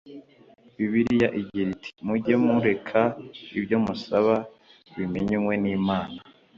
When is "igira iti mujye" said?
1.41-2.35